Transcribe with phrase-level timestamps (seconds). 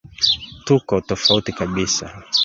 [0.65, 2.05] tuko tofauti kabisa